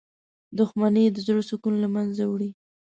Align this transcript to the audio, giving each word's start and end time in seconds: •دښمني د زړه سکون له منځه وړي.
•دښمني 0.57 1.05
د 1.11 1.17
زړه 1.27 1.41
سکون 1.49 1.73
له 1.83 1.87
منځه 1.95 2.23
وړي. 2.27 2.49